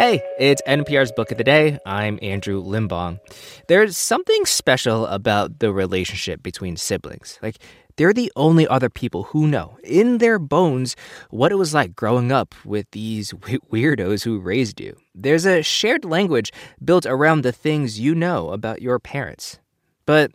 [0.00, 1.78] Hey, it's NPR's Book of the Day.
[1.84, 3.20] I'm Andrew Limbong.
[3.68, 7.38] There's something special about the relationship between siblings.
[7.42, 7.58] Like,
[7.96, 10.96] they're the only other people who know, in their bones,
[11.28, 13.32] what it was like growing up with these
[13.70, 14.96] weirdos who raised you.
[15.14, 16.50] There's a shared language
[16.82, 19.58] built around the things you know about your parents.
[20.06, 20.32] But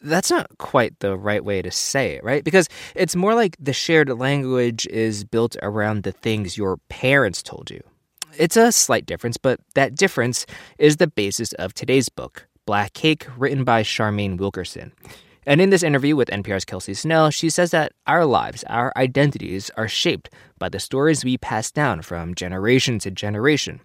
[0.00, 2.42] that's not quite the right way to say it, right?
[2.42, 7.70] Because it's more like the shared language is built around the things your parents told
[7.70, 7.82] you.
[8.38, 10.46] It's a slight difference, but that difference
[10.78, 14.92] is the basis of today's book, Black Cake, written by Charmaine Wilkerson.
[15.44, 19.70] And in this interview with NPR's Kelsey Snell, she says that our lives, our identities,
[19.76, 23.80] are shaped by the stories we pass down from generation to generation.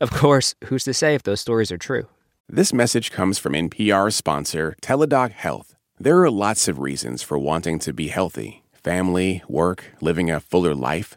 [0.00, 2.06] Of course, who's to say if those stories are true?
[2.48, 5.74] This message comes from NPR sponsor Teladoc Health.
[5.98, 10.74] There are lots of reasons for wanting to be healthy family, work, living a fuller
[10.74, 11.16] life.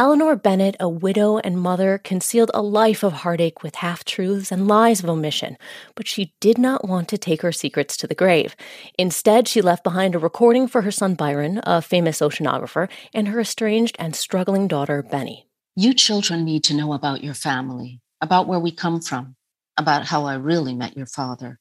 [0.00, 4.68] Eleanor Bennett, a widow and mother, concealed a life of heartache with half truths and
[4.68, 5.58] lies of omission,
[5.96, 8.54] but she did not want to take her secrets to the grave.
[8.96, 13.40] Instead, she left behind a recording for her son Byron, a famous oceanographer, and her
[13.40, 15.48] estranged and struggling daughter Benny.
[15.74, 19.34] You children need to know about your family, about where we come from,
[19.76, 21.58] about how I really met your father.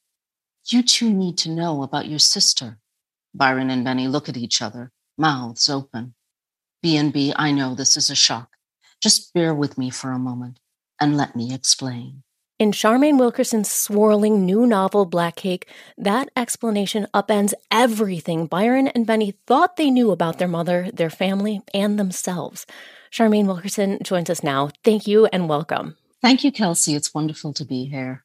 [0.68, 2.78] You too need to know about your sister.
[3.34, 6.14] Byron and Benny look at each other, mouths open.
[6.88, 8.56] B&B, I know this is a shock.
[9.02, 10.62] Just bear with me for a moment
[11.02, 12.24] and let me explain.
[12.60, 19.32] In Charmaine Wilkerson's swirling new novel, Black Cake, that explanation upends everything Byron and Benny
[19.48, 22.66] thought they knew about their mother, their family, and themselves.
[23.12, 24.70] Charmaine Wilkerson joins us now.
[24.86, 25.98] Thank you and welcome.
[26.22, 26.96] Thank you, Kelsey.
[26.96, 28.24] It's wonderful to be here.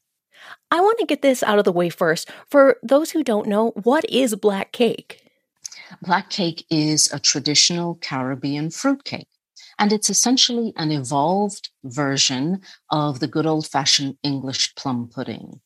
[0.71, 2.31] I want to get this out of the way first.
[2.49, 5.22] For those who don't know, what is Black Cake?
[6.01, 9.29] Black cake is a traditional Caribbean fruit cake.
[9.79, 12.61] And it's essentially an evolved version
[12.91, 15.61] of the good old fashioned English plum pudding.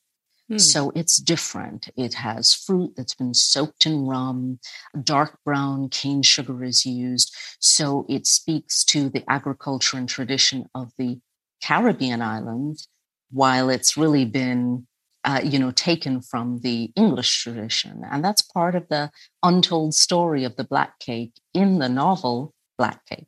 [0.49, 0.59] Hmm.
[0.59, 1.89] So it's different.
[1.97, 4.61] It has fruit that's been soaked in rum,
[5.03, 7.35] dark brown cane sugar is used.
[7.59, 11.21] So it speaks to the agriculture and tradition of the
[11.63, 12.89] Caribbean islands,
[13.31, 14.87] while it's really been
[15.27, 18.03] uh, you know, taken from the English tradition.
[18.11, 19.11] And that's part of the
[19.43, 23.27] untold story of the black cake in the novel Black Cake.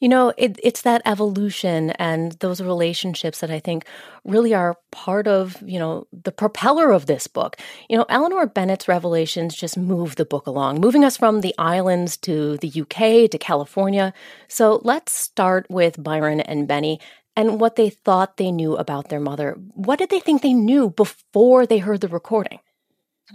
[0.00, 3.84] You know, it, it's that evolution and those relationships that I think
[4.24, 7.56] really are part of, you know, the propeller of this book.
[7.88, 12.16] You know, Eleanor Bennett's revelations just move the book along, moving us from the islands
[12.18, 14.14] to the UK to California.
[14.48, 17.00] So let's start with Byron and Benny
[17.36, 19.56] and what they thought they knew about their mother.
[19.74, 22.60] What did they think they knew before they heard the recording?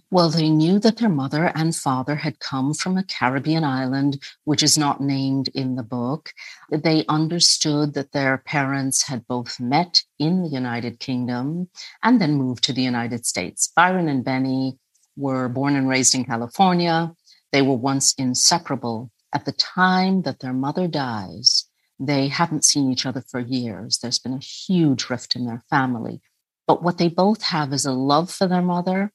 [0.09, 4.63] Well, they knew that their mother and father had come from a Caribbean island, which
[4.63, 6.33] is not named in the book.
[6.69, 11.69] They understood that their parents had both met in the United Kingdom
[12.03, 13.71] and then moved to the United States.
[13.75, 14.77] Byron and Benny
[15.17, 17.13] were born and raised in California.
[17.51, 19.11] They were once inseparable.
[19.33, 21.65] At the time that their mother dies,
[22.01, 23.99] they haven't seen each other for years.
[23.99, 26.19] There's been a huge rift in their family.
[26.65, 29.11] But what they both have is a love for their mother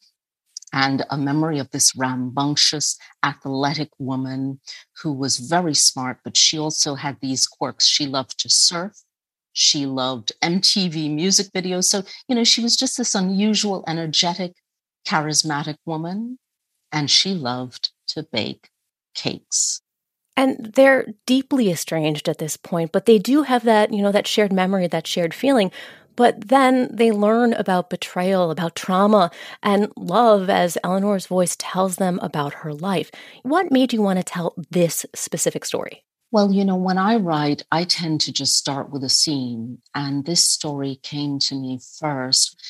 [0.73, 4.61] and a memory of this rambunctious, athletic woman
[5.03, 7.87] who was very smart, but she also had these quirks.
[7.87, 9.03] She loved to surf.
[9.53, 11.85] She loved MTV music videos.
[11.85, 14.55] So, you know, she was just this unusual, energetic,
[15.07, 16.39] charismatic woman.
[16.93, 18.69] And she loved to bake
[19.15, 19.81] cakes.
[20.37, 24.27] And they're deeply estranged at this point, but they do have that, you know, that
[24.27, 25.71] shared memory, that shared feeling.
[26.15, 29.31] But then they learn about betrayal, about trauma,
[29.63, 33.11] and love as Eleanor's voice tells them about her life.
[33.43, 36.05] What made you want to tell this specific story?
[36.33, 39.79] Well, you know, when I write, I tend to just start with a scene.
[39.95, 42.61] And this story came to me first.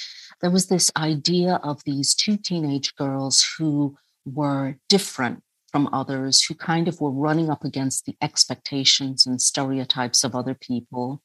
[0.40, 6.54] There was this idea of these two teenage girls who were different from others who
[6.54, 11.22] kind of were running up against the expectations and stereotypes of other people.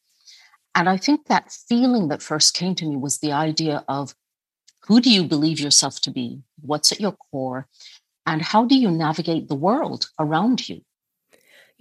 [0.73, 4.15] And I think that feeling that first came to me was the idea of
[4.87, 6.41] who do you believe yourself to be?
[6.61, 7.67] What's at your core?
[8.25, 10.81] And how do you navigate the world around you?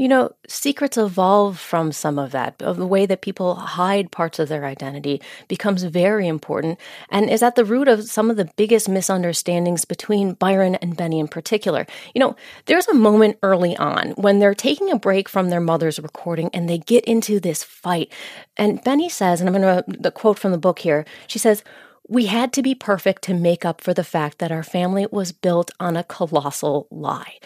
[0.00, 2.58] You know, secrets evolve from some of that.
[2.58, 6.80] The way that people hide parts of their identity becomes very important
[7.10, 11.20] and is at the root of some of the biggest misunderstandings between Byron and Benny
[11.20, 11.86] in particular.
[12.14, 16.00] You know, there's a moment early on when they're taking a break from their mother's
[16.00, 18.10] recording and they get into this fight.
[18.56, 21.04] And Benny says, and I'm going to the quote from the book here.
[21.26, 21.62] She says,
[22.08, 25.30] we had to be perfect to make up for the fact that our family was
[25.30, 27.38] built on a colossal lie.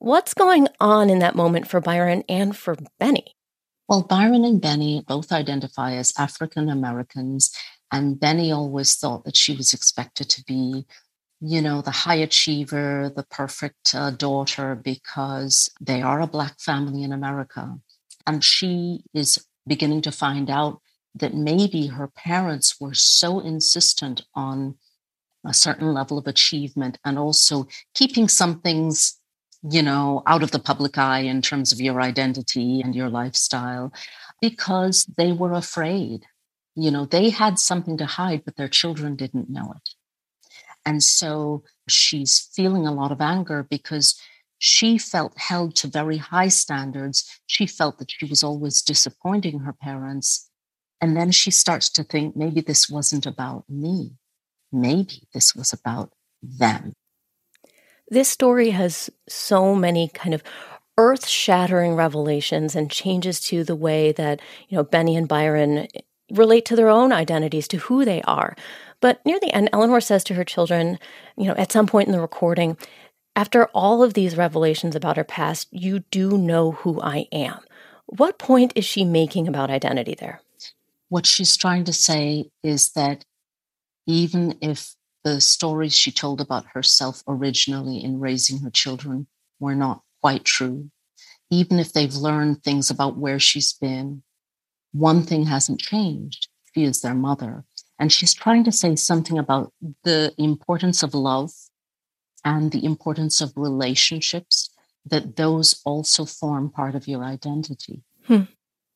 [0.00, 3.36] What's going on in that moment for Byron and for Benny?
[3.86, 7.54] Well, Byron and Benny both identify as African Americans,
[7.92, 10.86] and Benny always thought that she was expected to be,
[11.42, 17.02] you know, the high achiever, the perfect uh, daughter, because they are a Black family
[17.02, 17.78] in America.
[18.26, 20.80] And she is beginning to find out
[21.14, 24.76] that maybe her parents were so insistent on
[25.44, 29.19] a certain level of achievement and also keeping some things
[29.62, 33.92] you know, out of the public eye in terms of your identity and your lifestyle
[34.40, 36.24] because they were afraid.
[36.74, 39.90] You know, they had something to hide, but their children didn't know it.
[40.86, 44.18] And so she's feeling a lot of anger because
[44.58, 47.40] she felt held to very high standards.
[47.46, 50.48] She felt that she was always disappointing her parents.
[51.00, 54.12] And then she starts to think maybe this wasn't about me.
[54.72, 56.12] Maybe this was about
[56.42, 56.92] them.
[58.10, 60.42] This story has so many kind of
[60.98, 65.86] earth shattering revelations and changes to the way that, you know, Benny and Byron eh,
[66.30, 68.56] relate to their own identities, to who they are.
[69.00, 70.98] But near the end, Eleanor says to her children,
[71.36, 72.76] you know, at some point in the recording,
[73.36, 77.60] after all of these revelations about her past, you do know who I am.
[78.06, 80.42] What point is she making about identity there?
[81.08, 83.24] What she's trying to say is that
[84.06, 84.94] even if
[85.24, 89.26] the stories she told about herself originally in raising her children
[89.58, 90.90] were not quite true.
[91.50, 94.22] Even if they've learned things about where she's been,
[94.92, 96.48] one thing hasn't changed.
[96.74, 97.64] She is their mother.
[97.98, 99.72] And she's trying to say something about
[100.04, 101.50] the importance of love
[102.44, 104.70] and the importance of relationships,
[105.04, 108.02] that those also form part of your identity.
[108.26, 108.42] Hmm.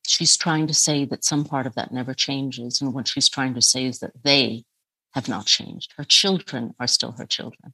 [0.07, 2.81] She's trying to say that some part of that never changes.
[2.81, 4.65] And what she's trying to say is that they
[5.15, 5.93] have not changed.
[5.97, 7.73] Her children are still her children.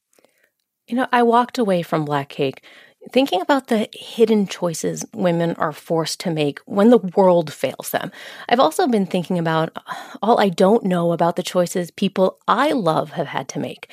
[0.88, 2.64] You know, I walked away from Black Cake
[3.12, 8.12] thinking about the hidden choices women are forced to make when the world fails them.
[8.48, 9.76] I've also been thinking about
[10.22, 13.90] all I don't know about the choices people I love have had to make.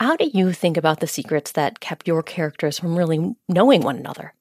[0.00, 3.98] How do you think about the secrets that kept your characters from really knowing one
[3.98, 4.34] another?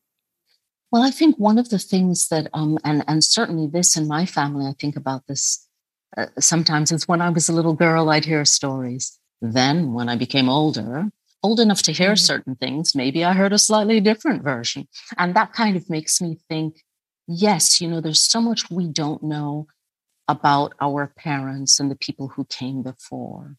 [0.91, 4.25] Well, I think one of the things that, um, and and certainly this in my
[4.25, 5.64] family, I think about this
[6.17, 9.19] uh, sometimes it's when I was a little girl, I'd hear stories.
[9.41, 11.09] Then, when I became older,
[11.43, 12.15] old enough to hear mm-hmm.
[12.15, 14.87] certain things, maybe I heard a slightly different version.
[15.17, 16.81] And that kind of makes me think
[17.27, 19.67] yes, you know, there's so much we don't know
[20.27, 23.55] about our parents and the people who came before.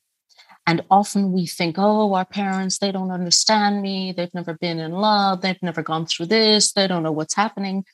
[0.66, 4.12] And often we think, oh, our parents, they don't understand me.
[4.12, 5.40] They've never been in love.
[5.40, 6.72] They've never gone through this.
[6.72, 7.84] They don't know what's happening.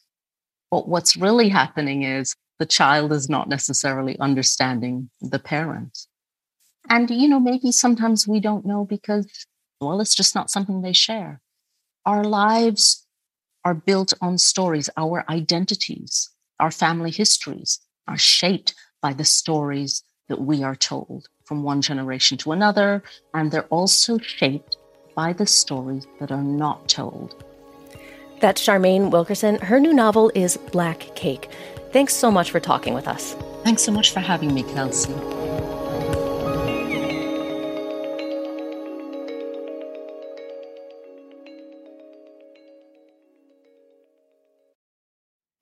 [0.70, 6.06] But what's really happening is the child is not necessarily understanding the parent.
[6.88, 9.26] And, you know, maybe sometimes we don't know because,
[9.81, 11.41] well, it's just not something they share.
[12.06, 13.05] Our lives
[13.64, 14.88] are built on stories.
[14.97, 16.31] Our identities,
[16.61, 22.38] our family histories are shaped by the stories that we are told from one generation
[22.38, 23.03] to another.
[23.35, 24.76] And they're also shaped
[25.17, 27.44] by the stories that are not told.
[28.38, 29.57] That's Charmaine Wilkerson.
[29.57, 31.49] Her new novel is Black Cake.
[31.92, 33.34] Thanks so much for talking with us.
[33.64, 35.12] Thanks so much for having me, Kelsey.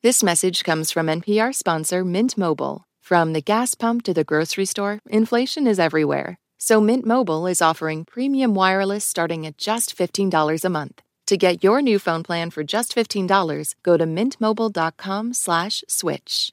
[0.03, 2.85] This message comes from NPR sponsor Mint Mobile.
[3.03, 6.39] From the gas pump to the grocery store, inflation is everywhere.
[6.59, 11.03] So Mint Mobile is offering premium wireless starting at just $15 a month.
[11.31, 16.53] To get your new phone plan for just $15, go to mintmobile.com slash switch.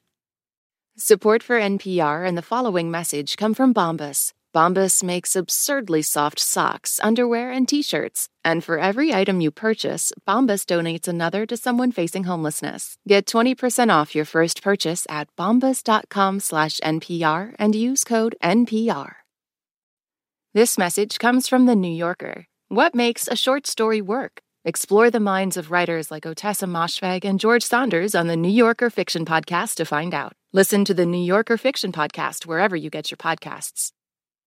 [0.96, 4.32] Support for NPR and the following message come from Bombas.
[4.54, 8.28] Bombas makes absurdly soft socks, underwear, and t-shirts.
[8.44, 12.98] And for every item you purchase, Bombas donates another to someone facing homelessness.
[13.08, 19.12] Get 20% off your first purchase at bombas.com/npr and use code NPR.
[20.54, 22.46] This message comes from the New Yorker.
[22.68, 24.40] What makes a short story work?
[24.64, 28.90] Explore the minds of writers like Ottessa Moshfegh and George Saunders on the New Yorker
[28.90, 30.32] Fiction Podcast to find out.
[30.52, 33.92] Listen to the New Yorker Fiction Podcast wherever you get your podcasts.